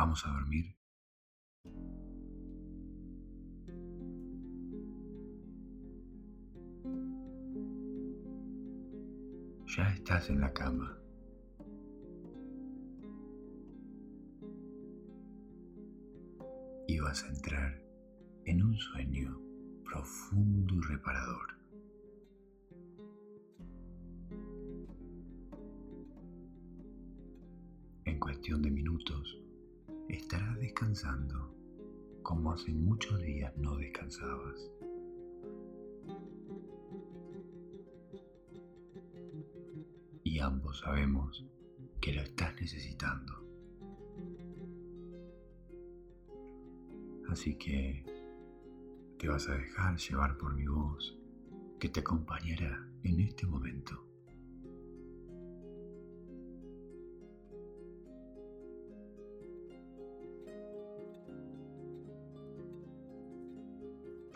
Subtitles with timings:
[0.00, 0.64] Vamos a dormir.
[9.66, 10.98] Ya estás en la cama.
[16.88, 17.84] Y vas a entrar
[18.46, 19.38] en un sueño
[19.84, 21.48] profundo y reparador.
[28.06, 29.49] En cuestión de minutos,
[30.14, 31.54] estarás descansando
[32.22, 34.70] como hace muchos días no descansabas.
[40.22, 41.44] Y ambos sabemos
[42.00, 43.34] que lo estás necesitando.
[47.28, 48.04] Así que
[49.18, 51.16] te vas a dejar llevar por mi voz
[51.78, 54.09] que te acompañará en este momento.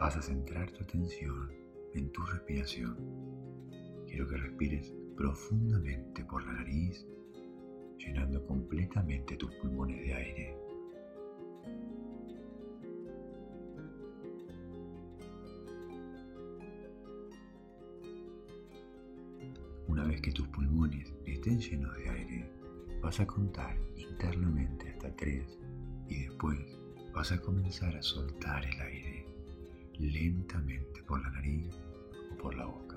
[0.05, 1.51] Vas a centrar tu atención
[1.95, 2.95] en tu respiración.
[4.07, 7.07] Quiero que respires profundamente por la nariz,
[7.97, 10.57] llenando completamente tus pulmones de aire.
[19.89, 22.51] Una vez que tus pulmones estén llenos de aire,
[23.01, 25.59] vas a contar internamente hasta tres
[26.11, 26.79] y después
[27.15, 29.14] vas a comenzar a soltar el aire
[29.99, 31.69] lentamente por la nariz
[32.33, 32.97] o por la boca.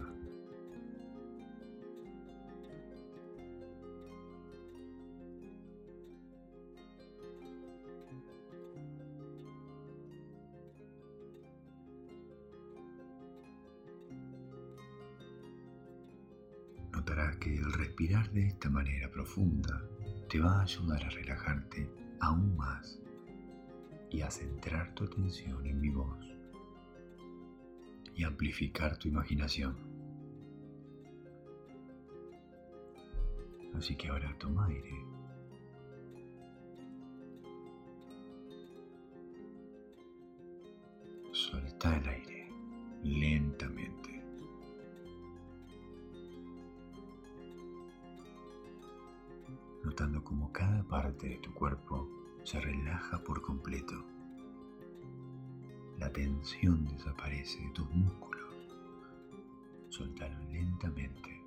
[16.92, 19.82] Notarás que el respirar de esta manera profunda
[20.30, 21.89] te va a ayudar a relajarte
[22.20, 23.00] aún más
[24.09, 26.27] y a centrar tu atención en mi voz
[28.18, 29.78] y amplificar tu imaginación.
[33.76, 35.05] Así que ahora toma aire.
[41.32, 42.50] Suelta el aire
[43.04, 44.23] lentamente.
[49.84, 52.10] Notando cómo cada parte de tu cuerpo
[52.44, 54.17] se relaja por completo
[56.17, 58.52] tensión desaparece de tus músculos.
[59.89, 61.44] Soltalo lentamente,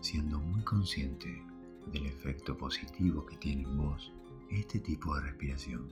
[0.00, 1.40] siendo muy consciente
[1.92, 4.12] del efecto positivo que tiene en vos
[4.50, 5.88] este tipo de respiración.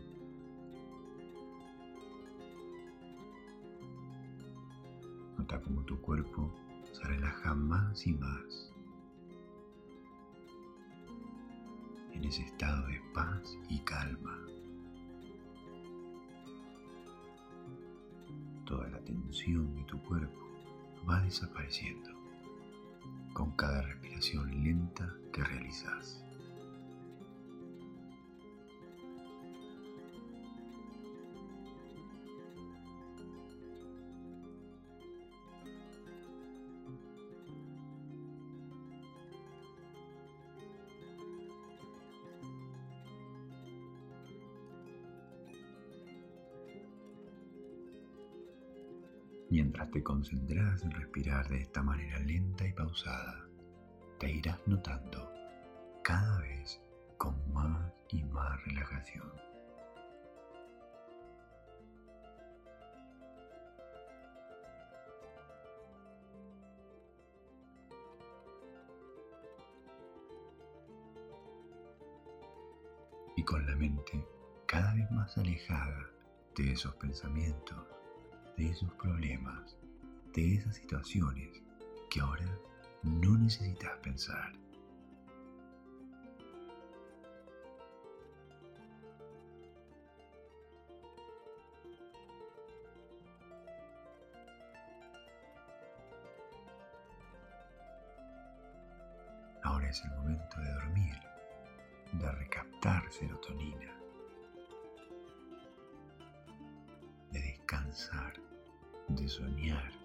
[5.38, 6.53] Nota cómo tu cuerpo
[6.91, 8.72] se relaja más y más
[12.12, 14.57] en ese estado de paz y calma.
[19.28, 20.41] Tensión de tu cuerpo
[21.09, 22.11] va desapareciendo
[23.34, 26.25] con cada respiración lenta que realizas.
[49.93, 53.49] Te concentras en respirar de esta manera lenta y pausada,
[54.19, 55.32] te irás notando
[56.04, 56.78] cada vez
[57.16, 59.32] con más y más relajación.
[73.37, 74.22] Y con la mente
[74.66, 76.10] cada vez más alejada
[76.55, 77.99] de esos pensamientos
[78.59, 79.78] de esos problemas,
[80.38, 81.49] de esas situaciones
[82.09, 82.47] que ahora
[83.03, 84.53] no necesitas pensar.
[99.64, 101.17] Ahora es el momento de dormir,
[102.12, 103.93] de recaptar serotonina,
[107.32, 108.35] de descansar
[109.08, 109.98] de soñar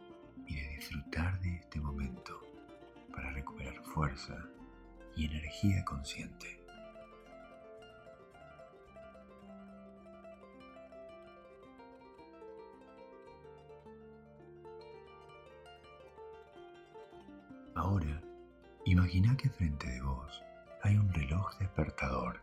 [0.48, 2.40] y de disfrutar de este momento
[3.12, 4.38] para recuperar fuerza
[5.16, 6.60] y energía consciente.
[17.76, 18.22] Ahora,
[18.86, 20.44] imagina que frente de vos
[20.84, 22.42] hay un reloj despertador.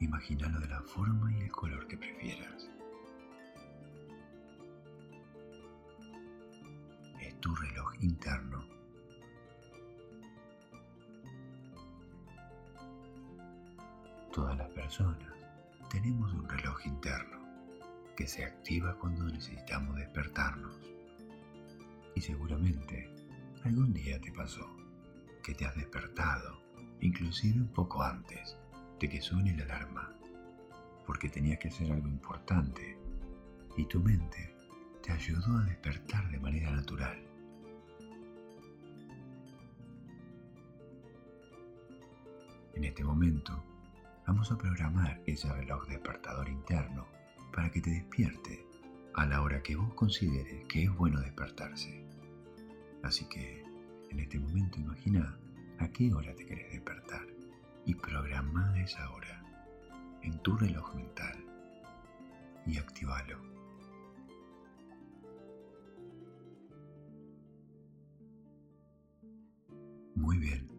[0.00, 2.70] Imagínalo de la forma y el color que prefieras.
[7.40, 8.64] Tu reloj interno.
[14.32, 15.32] Todas las personas
[15.90, 17.38] tenemos un reloj interno
[18.16, 20.74] que se activa cuando necesitamos despertarnos.
[22.14, 23.08] Y seguramente
[23.64, 24.68] algún día te pasó
[25.42, 26.60] que te has despertado,
[27.00, 28.56] inclusive un poco antes
[28.98, 30.12] de que suene la alarma,
[31.06, 32.98] porque tenías que hacer algo importante
[33.76, 34.54] y tu mente
[35.02, 37.27] te ayudó a despertar de manera natural.
[42.78, 43.60] En este momento
[44.24, 47.08] vamos a programar ese reloj despertador interno
[47.52, 48.64] para que te despierte
[49.14, 52.06] a la hora que vos consideres que es bueno despertarse.
[53.02, 53.64] Así que
[54.10, 55.36] en este momento imagina
[55.80, 57.26] a qué hora te querés despertar
[57.84, 59.42] y programa esa hora
[60.22, 61.36] en tu reloj mental
[62.64, 63.42] y activalo.
[70.14, 70.70] Muy bien,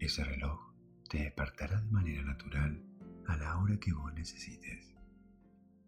[0.00, 0.69] ese reloj
[1.10, 2.80] te despertará de manera natural
[3.26, 4.94] a la hora que vos necesites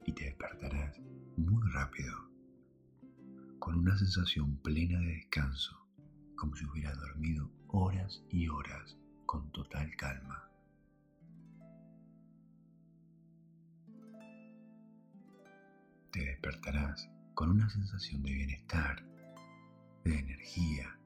[0.04, 0.98] y te despertarás
[1.36, 2.28] muy rápido,
[3.60, 5.86] con una sensación plena de descanso,
[6.34, 10.50] como si hubieras dormido horas y horas con total calma.
[16.10, 19.04] Te despertarás con una sensación de bienestar,
[20.02, 20.98] de energía,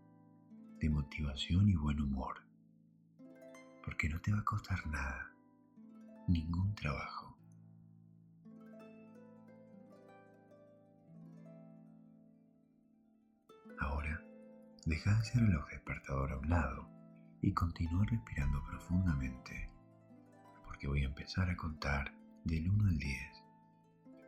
[0.80, 2.45] de motivación y buen humor
[3.86, 5.30] porque no te va a costar nada,
[6.26, 7.38] ningún trabajo.
[13.78, 14.20] Ahora,
[14.84, 16.88] deja ese reloj despertador a un lado
[17.40, 19.70] y continúa respirando profundamente,
[20.64, 22.12] porque voy a empezar a contar
[22.42, 23.44] del 1 al 10.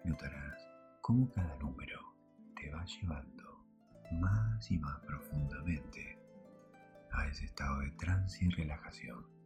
[0.05, 0.69] Notarás
[1.01, 2.01] cómo cada número
[2.55, 3.67] te va llevando
[4.13, 6.17] más y más profundamente
[7.11, 9.38] a ese estado de trance y relajación.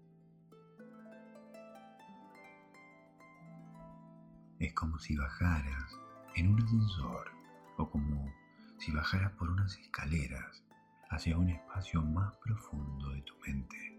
[4.62, 5.98] Es como si bajaras
[6.36, 7.32] en un ascensor
[7.78, 8.32] o como
[8.78, 10.62] si bajaras por unas escaleras
[11.10, 13.98] hacia un espacio más profundo de tu mente.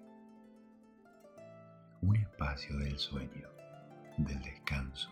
[1.99, 3.49] Un espacio del sueño,
[4.17, 5.11] del descanso.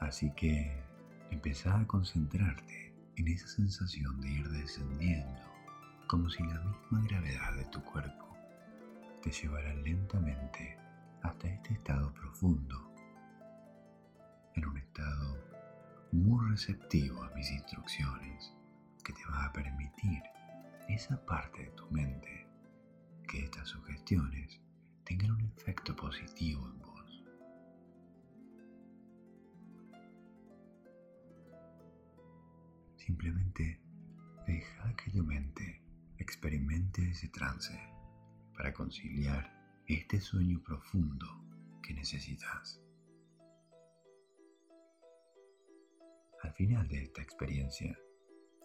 [0.00, 0.82] Así que
[1.30, 5.42] empezá a concentrarte en esa sensación de ir descendiendo,
[6.06, 8.34] como si la misma gravedad de tu cuerpo
[9.20, 10.85] te llevara lentamente
[11.22, 12.92] hasta este estado profundo,
[14.54, 15.38] en un estado
[16.12, 18.52] muy receptivo a mis instrucciones
[19.04, 20.22] que te va a permitir
[20.88, 22.46] esa parte de tu mente
[23.28, 24.60] que estas sugestiones
[25.04, 27.24] tengan un efecto positivo en vos.
[32.96, 33.80] Simplemente
[34.46, 35.82] deja que tu mente
[36.18, 37.78] experimente ese trance
[38.56, 39.55] para conciliar
[39.88, 41.26] este sueño profundo
[41.80, 42.82] que necesitas.
[46.42, 47.96] Al final de esta experiencia,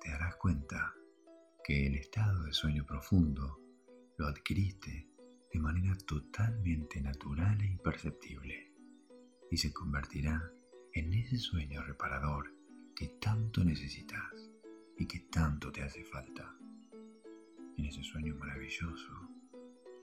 [0.02, 0.94] te darás cuenta
[1.64, 3.60] que el estado de sueño profundo
[4.18, 5.08] lo adquiriste
[5.54, 8.74] de manera totalmente natural e imperceptible
[9.52, 10.52] y se convertirá
[10.94, 12.52] en ese sueño reparador
[12.96, 14.50] que tanto necesitas
[14.98, 16.56] y que tanto te hace falta.
[17.78, 19.41] En ese sueño maravilloso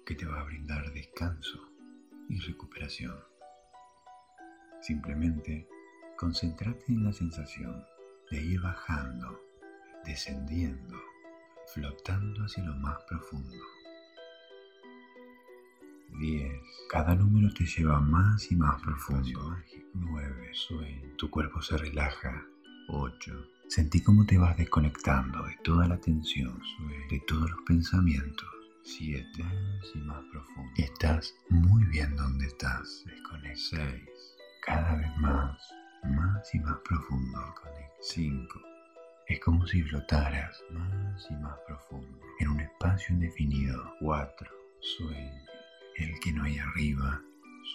[0.08, 1.70] que te va a brindar descanso
[2.30, 3.14] y recuperación.
[4.80, 5.68] Simplemente
[6.16, 7.84] concéntrate en la sensación
[8.30, 9.38] de ir bajando,
[10.06, 10.96] descendiendo,
[11.74, 13.54] flotando hacia lo más profundo.
[16.18, 16.52] 10.
[16.88, 19.58] Cada número te lleva más y más profundo.
[19.92, 20.54] 9.
[20.54, 21.16] Sueño.
[21.18, 22.46] Tu cuerpo se relaja.
[22.88, 23.46] 8.
[23.68, 26.62] Sentí cómo te vas desconectando de toda la tensión,
[27.10, 28.57] de todos los pensamientos
[28.88, 29.44] 7.
[29.94, 30.72] y más profundo.
[30.78, 33.04] Estás muy bien donde estás.
[33.04, 33.58] Desconecta.
[33.76, 34.36] 6.
[34.64, 35.60] Cada vez más,
[36.04, 37.38] más y más profundo.
[37.38, 37.94] Desconecta.
[38.00, 38.60] 5.
[39.26, 43.94] Es como si flotaras más y más profundo en un espacio indefinido.
[44.00, 44.50] 4.
[44.80, 45.42] Sueño.
[45.96, 47.20] El que no hay arriba.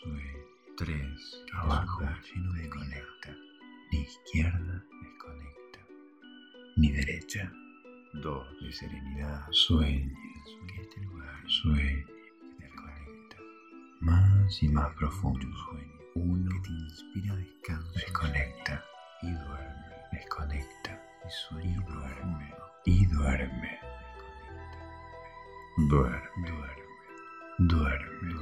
[0.02, 0.44] Sueño.
[0.78, 1.46] 3.
[1.54, 2.02] Abajo.
[2.34, 3.36] Lleno de conecta.
[3.92, 4.84] Ni izquierda.
[5.04, 5.80] Desconecta.
[6.76, 7.54] Ni derecha.
[8.14, 8.60] 2.
[8.62, 9.48] De serenidad.
[9.52, 10.16] Sueño
[10.68, 12.06] que este lugar sueñe,
[12.60, 12.70] que
[14.02, 15.48] más y más profundo.
[15.66, 15.94] Sueño.
[16.16, 17.92] Uno que te inspira descanso.
[17.94, 18.84] Desconecta
[19.22, 19.96] y duerme.
[20.12, 22.54] Desconecta y sueña y duerme.
[22.86, 23.80] y duerme.
[25.90, 26.84] Duerme, duerme,
[27.58, 28.40] duerme,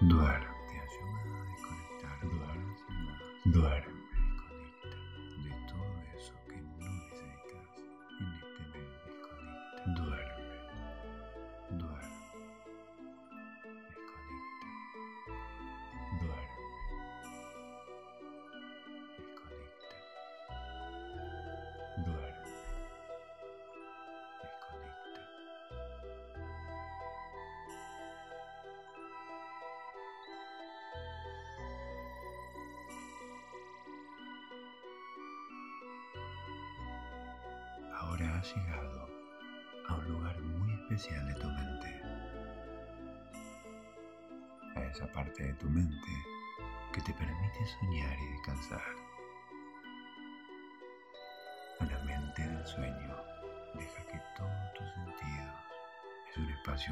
[0.00, 0.46] duerme, duerme.
[2.22, 2.74] Duerme,
[3.46, 3.89] duerme.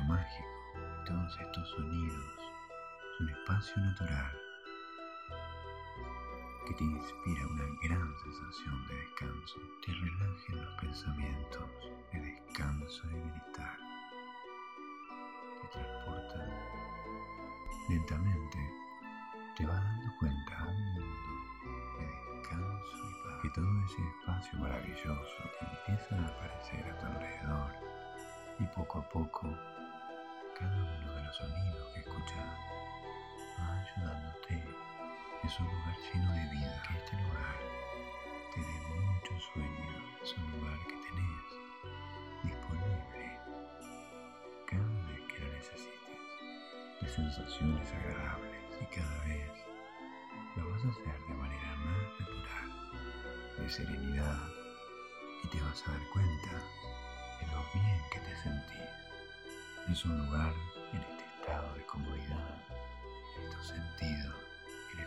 [0.08, 0.48] Mágico.
[1.06, 4.32] Todos estos sonidos es un espacio natural
[6.66, 11.70] que te inspira una gran sensación de descanso, te relajen los pensamientos
[12.12, 13.78] de descanso y bienestar,
[15.62, 16.50] te transportan
[17.88, 18.58] lentamente,
[19.56, 21.30] te vas dando cuenta a un mundo
[21.98, 27.72] de descanso y paz, que todo ese espacio maravilloso empieza a aparecer a tu alrededor
[28.58, 29.77] y poco a poco
[30.58, 32.58] cada uno de los sonidos que escuchas
[33.60, 34.64] va ayudándote
[35.44, 37.56] es un lugar lleno de vida, que este lugar
[38.52, 41.48] te dé mucho sueño, es un lugar que tenés
[42.42, 43.38] disponible
[44.66, 45.92] cada vez que lo necesites,
[47.02, 48.58] de sensaciones agradables.
[48.80, 49.52] Y cada vez
[50.56, 52.68] lo vas a hacer de manera más natural,
[53.58, 54.38] de serenidad.
[55.44, 56.52] Y te vas a dar cuenta
[57.40, 59.07] de lo bien que te sentís.
[59.90, 60.52] Es un lugar
[60.92, 62.64] en este estado de comodidad,
[63.36, 64.48] en estos sentidos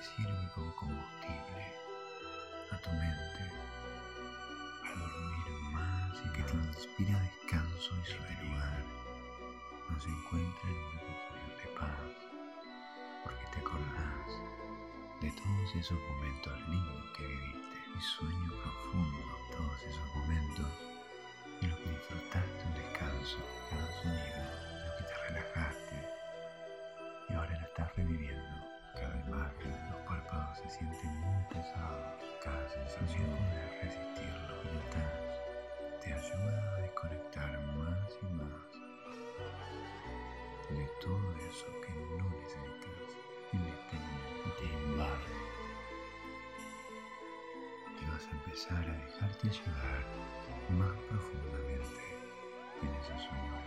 [0.02, 1.74] sirve como combustible
[2.72, 3.44] a tu mente
[4.82, 8.84] para dormir más y que te inspira descanso y lugar
[9.90, 12.02] no se encuentra en una situación de paz
[13.24, 14.30] porque te acordás
[15.22, 20.68] de todos esos momentos lindos que viviste y sueño profundo todos esos momentos
[21.62, 23.38] en los que disfrutaste un descanso
[23.70, 24.71] cada sonido
[25.32, 25.96] relajaste.
[27.30, 28.44] Y ahora lo estás reviviendo.
[28.96, 35.32] Cada imagen, los párpados se sienten muy pesados, cada sensación de resistirlo y notas
[36.02, 38.72] te ayuda a desconectar más y más
[40.70, 43.16] de todo eso que no necesitas
[43.54, 45.36] en este mundo y te invade.
[48.02, 50.04] Y vas a empezar a dejarte llevar
[50.70, 52.04] más profundamente
[52.82, 53.62] en ese sueño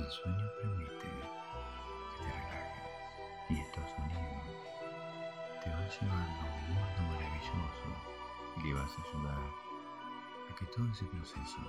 [0.00, 1.08] El sueño permite que
[2.16, 2.88] te relajes
[3.50, 4.48] y estos sonidos
[5.62, 7.90] te van llevando a un mundo maravilloso
[8.56, 9.44] y le vas a ayudar
[10.48, 11.60] a que todo ese proceso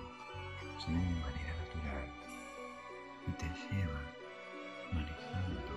[0.80, 2.08] se dé de manera natural
[3.28, 4.02] y te lleva
[4.94, 5.74] manejando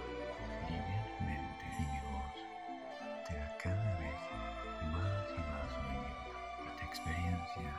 [0.70, 2.38] livianamente y mi voz
[3.26, 4.20] te da cada vez
[4.94, 6.70] más y más sueño.
[6.70, 7.70] Esta experiencia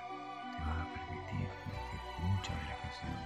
[0.51, 3.24] te va a permitir sentir mucha relajación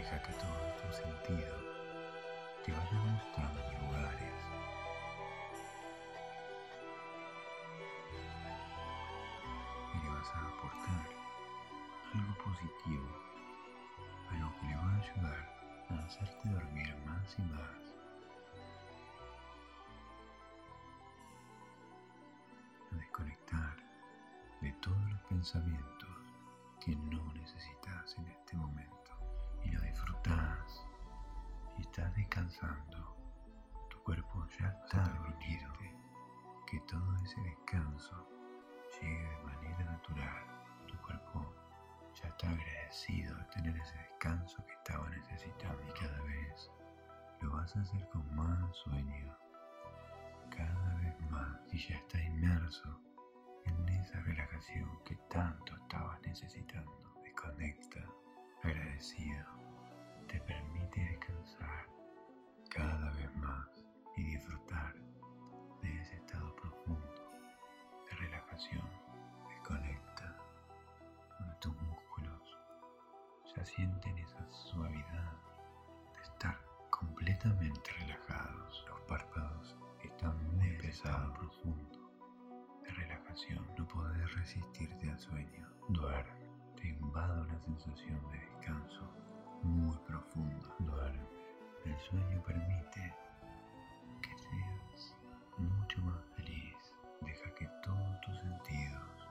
[0.00, 1.62] Deja que todos tus sentidos
[2.64, 4.34] te vayan mostrando lugares.
[9.92, 11.06] Y le vas a aportar
[12.14, 13.08] algo positivo,
[14.30, 17.94] algo que le va a ayudar a hacerte dormir más y más.
[22.90, 23.76] A desconectar
[24.62, 26.08] de todos los pensamientos
[26.82, 27.29] que no
[32.50, 33.16] descansando.
[33.88, 35.70] Tu cuerpo ya está dormido.
[36.66, 38.14] Que todo ese descanso
[39.00, 40.44] llegue de manera natural.
[40.86, 41.54] Tu cuerpo
[42.14, 46.70] ya está agradecido de tener ese descanso que estaba necesitando y cada vez
[47.40, 49.36] lo vas a hacer con más sueño.
[50.50, 53.00] Cada vez más y ya está inmerso
[53.64, 57.14] en esa relajación que tanto estabas necesitando.
[57.24, 58.00] Desconecta
[58.62, 59.46] agradecido,
[60.28, 61.99] te permite descansar
[62.70, 63.66] cada vez más
[64.16, 64.94] y disfrutar
[65.82, 67.32] de ese estado profundo
[68.08, 68.88] de relajación.
[69.48, 70.36] Desconecta
[71.38, 72.58] donde tus músculos
[73.56, 75.32] ya sienten esa suavidad
[76.14, 76.56] de estar
[76.90, 78.84] completamente relajados.
[78.88, 82.10] Los párpados están muy pesados, profundo
[82.84, 83.66] de relajación.
[83.76, 85.68] No podés resistirte al sueño.
[85.88, 86.48] Duerme.
[86.76, 89.02] Te invade una sensación de descanso
[89.62, 90.76] muy profundo.
[90.78, 91.39] Duerme.
[91.84, 93.14] El sueño permite
[94.20, 95.16] que seas
[95.56, 96.76] mucho más feliz.
[97.22, 99.28] Deja que todos tus sentidos,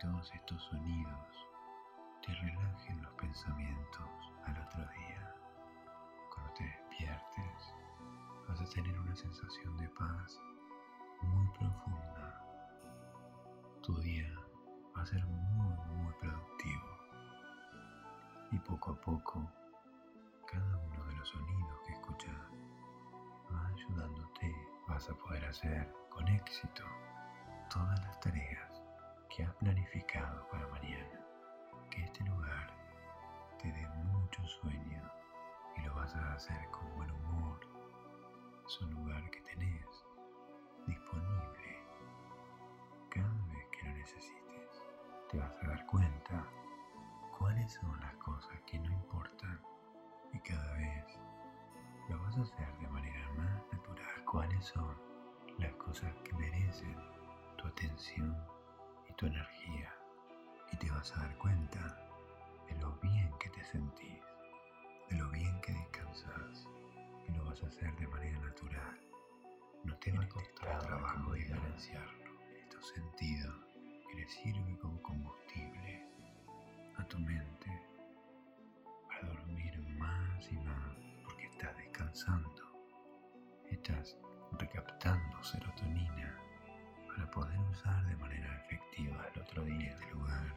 [0.00, 1.48] todos estos sonidos,
[2.26, 4.08] te relajen los pensamientos
[4.46, 5.34] al otro día.
[6.34, 7.74] Cuando te despiertes,
[8.48, 10.40] vas a tener una sensación de paz
[11.22, 12.44] muy profunda.
[13.82, 14.32] Tu día
[14.96, 16.98] va a ser muy, muy productivo.
[18.52, 19.59] Y poco a poco,
[25.00, 26.84] Vas a poder hacer con éxito
[27.70, 28.82] todas las tareas
[29.30, 31.24] que has planificado para mañana.
[31.90, 32.68] Que este lugar
[33.62, 35.02] te dé mucho sueño
[35.78, 37.60] y lo vas a hacer con buen humor.
[38.66, 39.86] Es un lugar que tenés
[40.86, 41.82] disponible
[43.08, 44.82] cada vez que lo necesites.
[45.30, 46.44] Te vas a dar cuenta
[47.38, 49.62] cuáles son las cosas que no importan
[50.34, 51.06] y cada vez
[52.10, 52.99] lo vas a hacer de manera.
[54.60, 54.94] Cuáles son
[55.58, 56.94] las cosas que merecen
[57.56, 58.36] tu atención
[59.08, 59.90] y tu energía
[60.70, 61.96] y te vas a dar cuenta
[62.68, 64.20] de lo bien que te sentís,
[65.08, 66.68] de lo bien que descansas
[67.26, 69.00] y lo vas a hacer de manera natural
[69.84, 72.30] no te va a costar trabajo diferenciarlo.
[72.62, 73.54] Estos sentidos
[74.10, 76.06] que le sirve como combustible
[76.98, 77.82] a tu mente
[79.08, 82.70] para dormir más y más porque estás descansando.
[83.70, 84.19] Estás
[84.60, 86.36] recaptando serotonina
[87.08, 89.90] para poder usar de manera efectiva el otro día.
[89.90, 90.54] Este lugar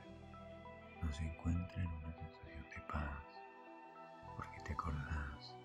[1.01, 3.23] no se encuentra en una sensación de paz
[4.35, 5.55] porque te acordás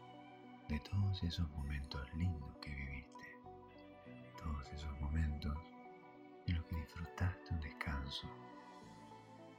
[0.69, 3.19] de todos esos momentos lindos que viviste
[4.43, 5.57] todos esos momentos
[6.47, 8.29] en los que disfrutaste un descanso,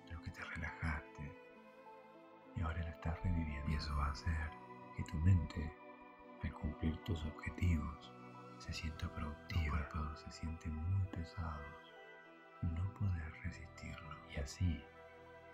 [0.07, 1.31] en los que te relajaste
[2.55, 3.71] y ahora lo estás reviviendo.
[3.71, 4.49] Y eso va a hacer
[4.95, 5.71] que tu mente,
[6.43, 8.11] al cumplir tus objetivos,
[8.59, 11.63] se sienta productiva, cuerpo se siente muy pesado
[12.61, 14.15] no poder resistirlo.
[14.35, 14.83] Y así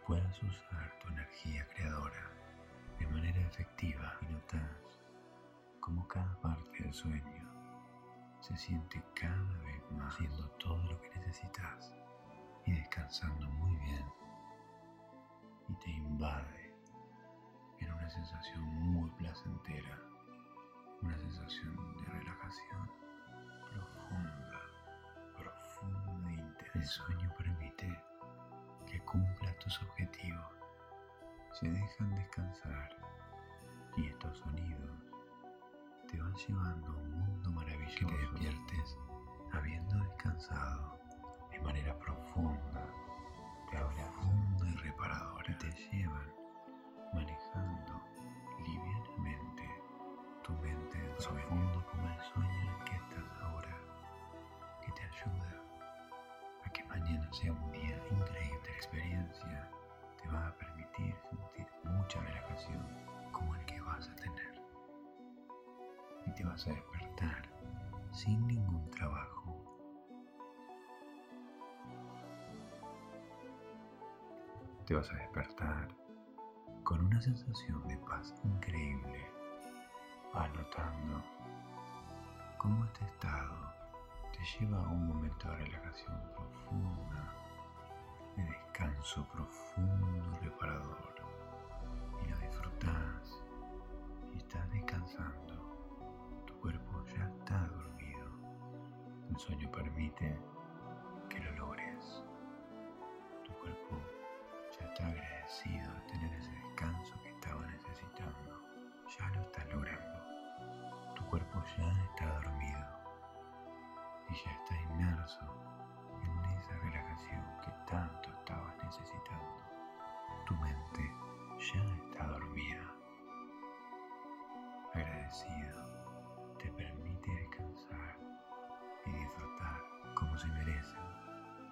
[0.05, 2.31] puedas usar tu energía creadora
[2.99, 4.99] de manera efectiva y notas
[5.79, 7.55] como cada parte del sueño
[8.41, 11.91] se siente cada vez más haciendo todo lo que necesitas
[12.65, 14.05] y descansando muy bien
[15.67, 16.73] y te invade
[17.79, 19.99] en una sensación muy placentera,
[21.05, 22.89] una sensación de relajación
[23.69, 24.61] profunda,
[25.37, 26.79] profunda e intensa.
[26.79, 28.03] El sueño permite
[28.87, 30.45] que cumplas tus objetivos,
[31.53, 32.89] se dejan descansar
[33.97, 34.91] y estos sonidos
[36.09, 37.99] te van llevando a un mundo maravilloso.
[37.99, 38.97] Que te despiertes
[39.53, 40.99] habiendo descansado
[41.51, 42.85] de manera profunda,
[43.69, 45.57] profunda y reparadora.
[45.59, 46.33] Te llevan
[47.13, 48.14] manejando
[51.27, 53.75] profundo como el sueño en que estás ahora,
[54.81, 55.61] que te ayuda
[56.63, 58.45] a que mañana sea un día increíble.
[58.65, 59.69] La experiencia
[60.21, 62.85] te va a permitir sentir mucha relajación
[63.31, 64.61] como el que vas a tener
[66.27, 67.49] y te vas a despertar
[68.11, 69.55] sin ningún trabajo.
[74.85, 75.87] Te vas a despertar
[76.83, 79.34] con una sensación de paz increíble,
[80.43, 81.23] anotando
[82.57, 83.73] cómo este estado
[84.31, 87.33] te lleva a un momento de relajación profunda,
[88.35, 91.15] de descanso profundo reparador,
[92.23, 93.43] y lo disfrutas
[94.33, 95.65] y estás descansando
[96.65, 98.25] cuerpo ya está dormido.
[99.29, 100.35] El sueño permite
[101.29, 102.23] que lo logres.
[103.43, 104.01] Tu cuerpo
[104.79, 105.84] ya está agradecido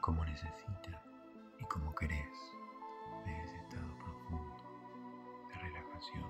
[0.04, 1.00] como necesitan
[1.58, 2.38] y como querés
[3.26, 6.26] de ese estado profundo de relajación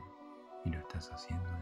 [0.66, 1.53] y lo estás haciendo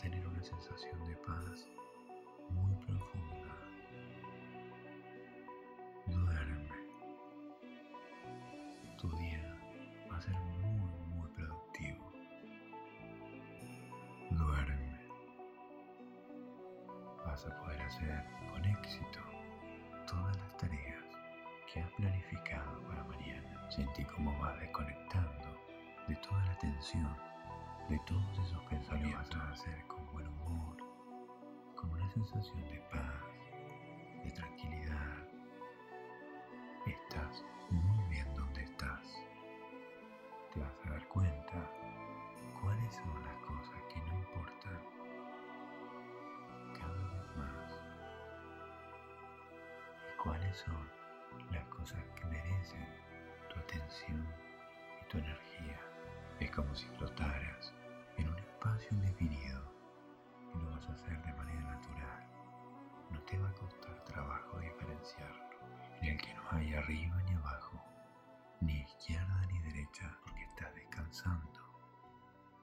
[0.00, 1.66] tener una sensación de paz
[2.50, 3.54] muy profunda.
[6.06, 6.68] Duerme.
[8.96, 9.56] Tu día
[10.10, 12.12] va a ser muy, muy productivo.
[14.30, 15.00] Duerme.
[17.26, 19.18] Vas a poder hacer con éxito
[20.06, 21.04] todas las tareas
[21.72, 23.68] que has planificado para mañana.
[23.68, 25.58] Sentí cómo vas desconectando
[26.06, 27.16] de toda la tensión,
[27.88, 29.30] de todos esos pensamientos.
[29.30, 30.76] Vas a hacer con buen humor,
[31.74, 33.22] con una sensación de paz,
[34.24, 35.26] de tranquilidad.
[36.86, 39.02] Estás muy bien donde estás.
[40.52, 41.70] Te vas a dar cuenta
[42.60, 44.80] cuáles son las cosas que no importan
[46.78, 47.72] cada vez más
[50.12, 50.90] y cuáles son
[51.52, 52.86] las cosas que merecen
[53.48, 54.26] tu atención
[55.00, 55.80] y tu energía.
[56.38, 57.47] Es como si flotaras
[66.78, 67.82] arriba ni abajo,
[68.60, 71.60] ni izquierda ni derecha, porque estás descansando.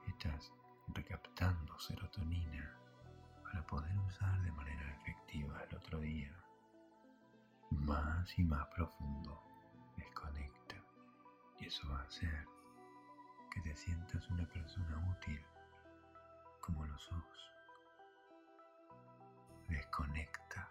[0.06, 0.52] Estás
[0.88, 2.76] recaptando serotonina
[3.42, 6.32] para poder usar de manera efectiva el otro día.
[7.70, 9.42] Más y más profundo,
[9.96, 10.76] desconecta.
[11.58, 12.46] Y eso va a hacer
[13.50, 15.44] que te sientas una persona útil,
[16.60, 17.52] como lo sos.
[19.68, 20.70] Desconecta,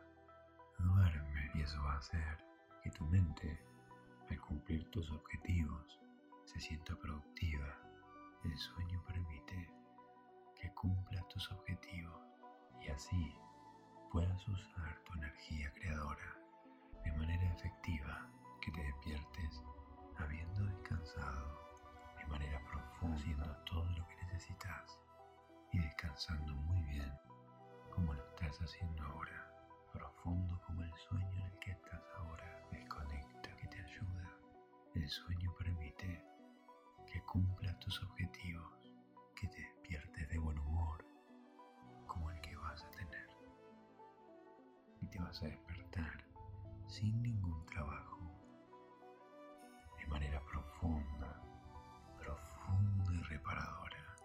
[0.80, 2.55] duerme y eso va a hacer
[2.86, 3.60] que tu mente,
[4.30, 6.00] al cumplir tus objetivos,
[6.44, 7.76] se sienta productiva.
[8.44, 9.72] El sueño permite
[10.56, 12.22] que cumplas tus objetivos
[12.80, 13.36] y así
[14.12, 16.38] puedas usar tu energía creadora
[17.04, 18.30] de manera efectiva,
[18.62, 19.64] que te despiertes
[20.20, 21.80] habiendo descansado
[22.20, 25.00] de manera profunda, haciendo todo lo que necesitas
[25.74, 27.12] y descansando muy bien
[27.90, 29.52] como lo estás haciendo ahora,
[29.92, 34.32] profundo como el sueño en el que estás ahora, desconecta, que te ayuda.
[34.94, 36.24] El sueño permite
[37.12, 38.92] que cumplas tus objetivos,
[39.36, 41.06] que te despiertes de buen humor,
[42.08, 43.30] como el que vas a tener.
[45.02, 46.24] Y te vas a despertar
[46.88, 48.20] sin ningún trabajo,
[49.98, 51.42] de manera profunda,
[52.18, 54.16] profunda y reparadora.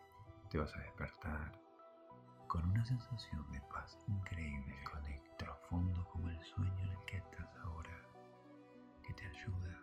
[0.51, 1.53] Te vas a despertar
[2.47, 5.31] con una sensación de paz increíble, conecta
[5.71, 8.00] profundo como el sueño en el que estás ahora,
[9.11, 9.77] que te ayuda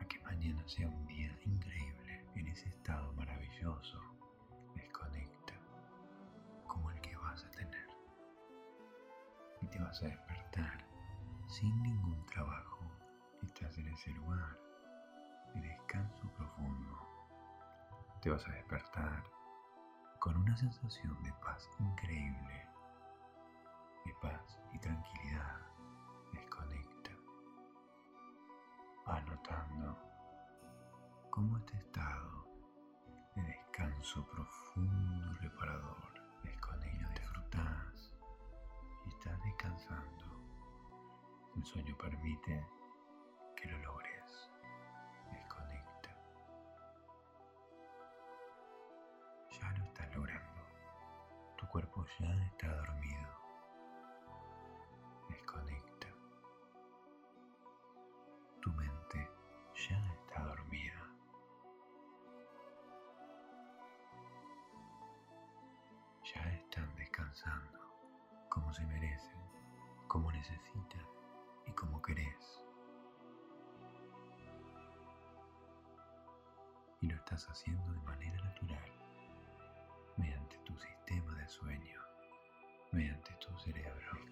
[0.00, 4.00] a que mañana sea un día increíble en ese estado maravilloso,
[4.74, 5.52] desconecta
[6.66, 7.86] como el que vas a tener.
[9.60, 10.86] Y te vas a despertar
[11.48, 12.90] sin ningún trabajo.
[13.42, 14.58] Estás en ese lugar
[15.54, 16.96] de descanso profundo.
[18.22, 19.22] Te vas a despertar
[20.18, 22.66] con una sensación de paz increíble,
[24.06, 25.73] de paz y tranquilidad.
[29.44, 29.98] Notando
[31.28, 32.46] cómo este estado
[33.36, 38.16] de descanso profundo y reparador desconecta, disfrutas
[39.04, 40.24] y estás descansando.
[41.56, 42.66] El sueño permite
[43.54, 44.50] que lo logres.
[45.30, 46.16] Desconecta.
[49.60, 50.62] Ya lo estás logrando.
[51.58, 53.43] Tu cuerpo ya está dormido.
[68.48, 69.40] Como se merecen,
[70.06, 71.06] como necesitan
[71.66, 72.64] y como querés.
[77.00, 78.92] Y lo estás haciendo de manera natural,
[80.16, 82.00] mediante tu sistema de sueño,
[82.92, 84.23] mediante tu cerebro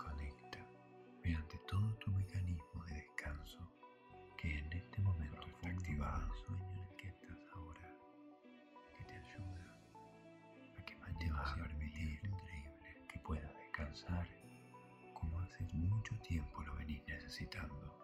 [16.22, 17.98] tiempo lo venís necesitando.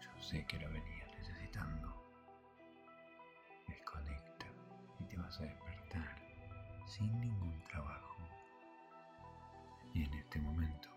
[0.00, 1.94] Yo sé que lo venías necesitando.
[3.66, 4.46] Desconecta
[5.00, 6.16] y te vas a despertar
[6.86, 8.16] sin ningún trabajo.
[9.92, 10.93] Y en este momento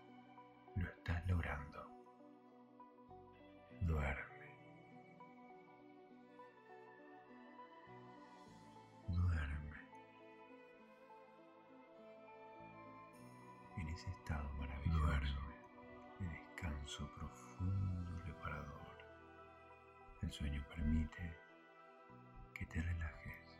[20.38, 21.36] sueño permite
[22.54, 23.56] que te relajes.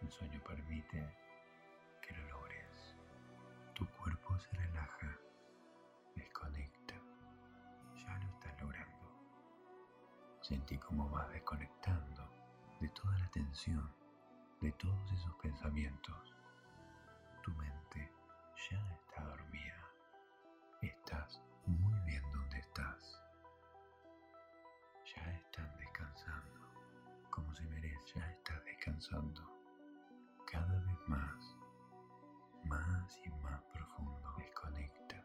[0.00, 1.14] El sueño permite
[2.00, 2.96] que lo logres.
[3.74, 5.14] Tu cuerpo se relaja,
[6.16, 6.94] desconecta.
[7.96, 9.12] Ya lo estás logrando.
[10.40, 12.32] Sentí cómo vas desconectando
[12.80, 13.94] de toda la tensión,
[14.62, 16.34] de todos esos pensamientos.
[17.42, 18.10] Tu mente
[18.70, 19.84] ya está dormida.
[20.80, 23.19] Estás muy bien donde estás.
[30.52, 31.56] Cada vez más,
[32.64, 34.34] más y más profundo.
[34.36, 35.24] Desconecta.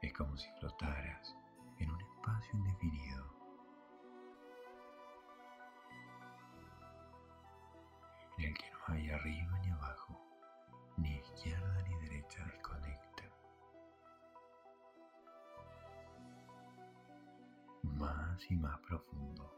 [0.00, 1.36] Es como si flotaras
[1.80, 3.24] en un espacio indefinido.
[8.38, 9.47] En el que no hay arriba
[18.38, 19.57] Más y más profundo.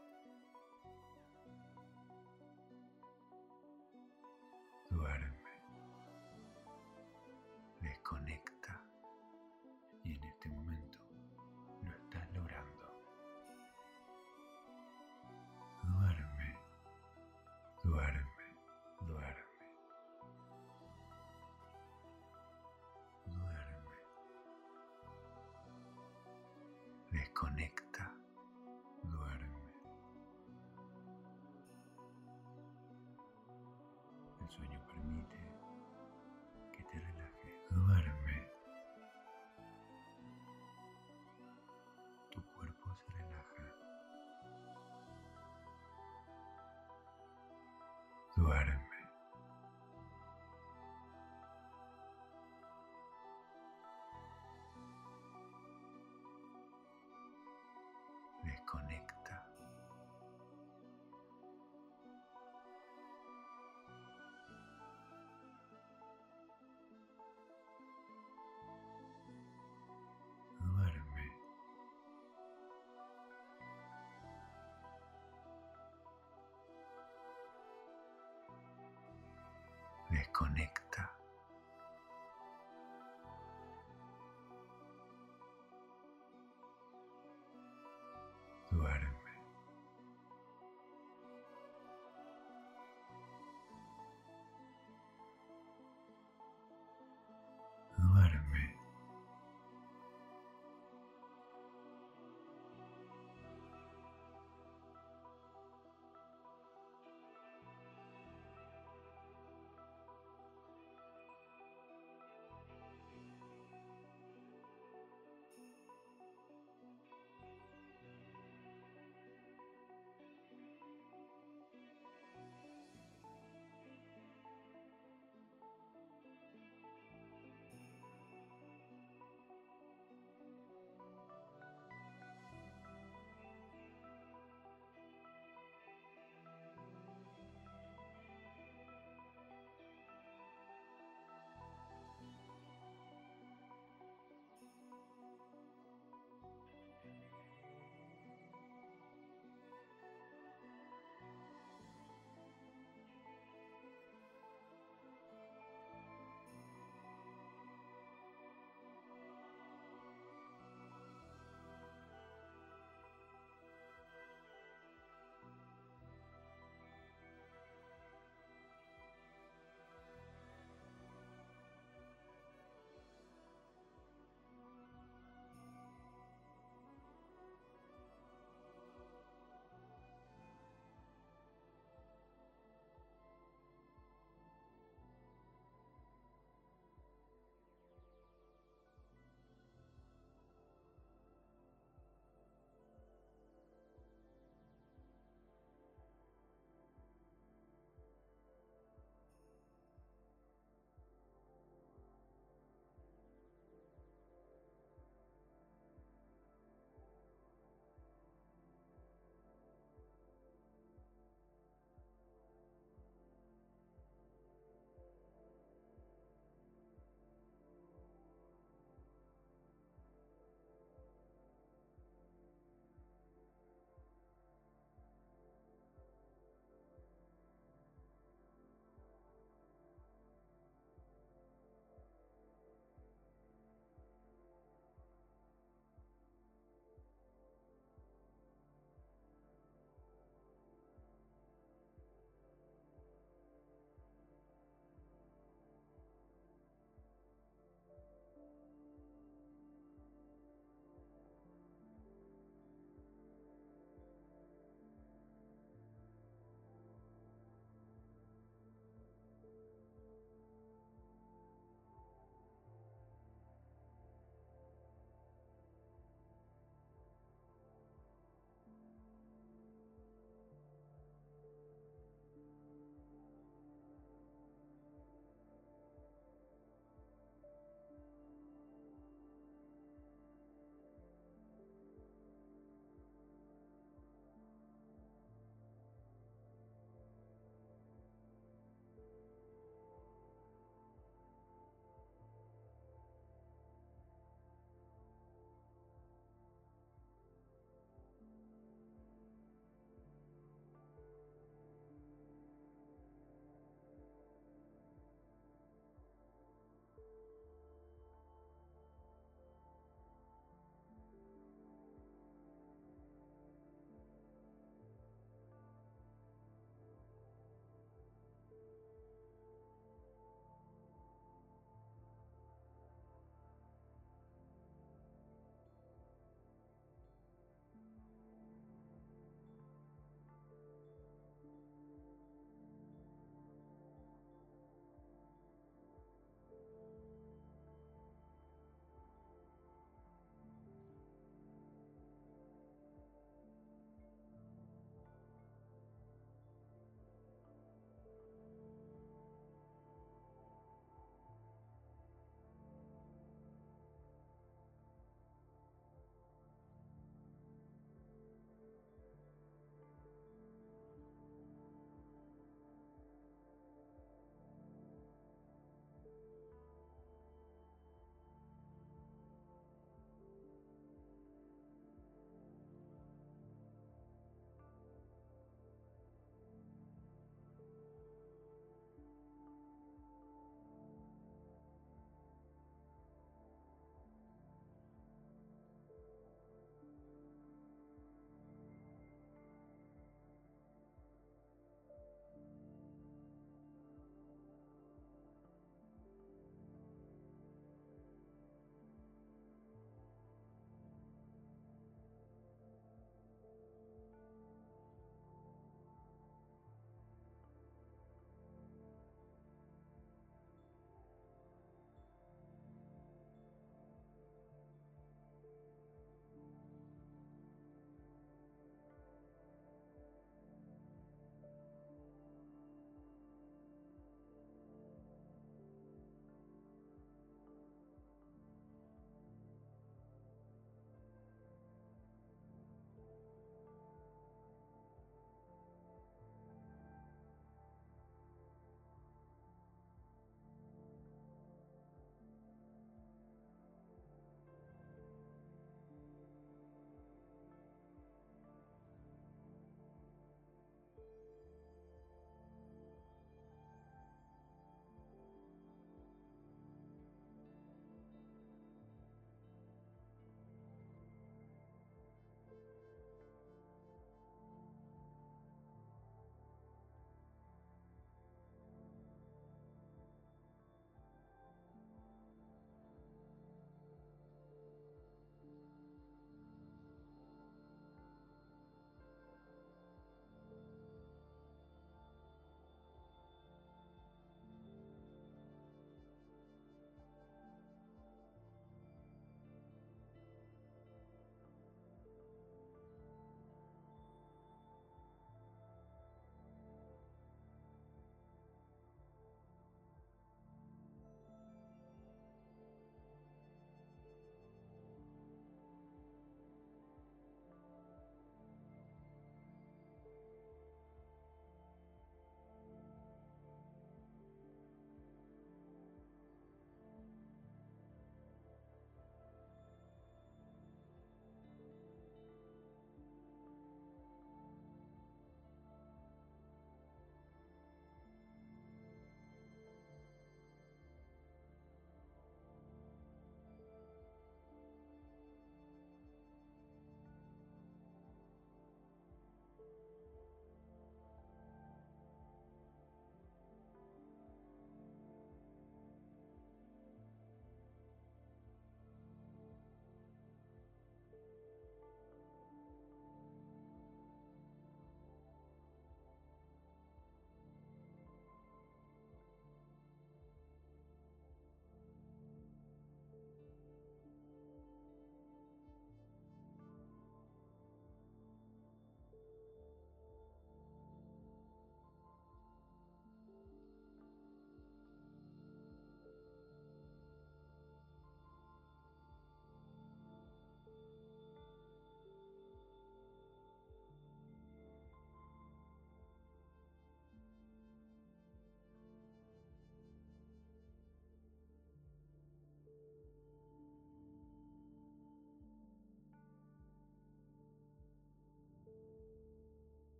[80.41, 80.80] Desconecta.